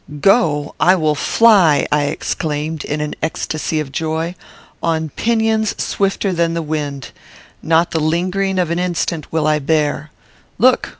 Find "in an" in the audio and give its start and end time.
2.83-3.13